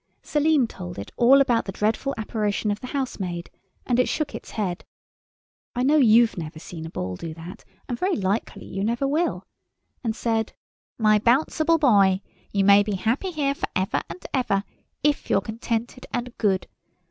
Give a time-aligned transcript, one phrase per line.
[0.23, 3.51] Selim told it all about the dreadful apparition of the housemaid,
[3.85, 4.83] and it shook its head
[5.75, 9.45] (I know you've never seen a ball do that, and very likely you never will)
[10.03, 10.53] and said—
[10.97, 14.63] "My Bouncible Boy, you may be happy here for ever and ever
[15.03, 16.65] if you're contented and good.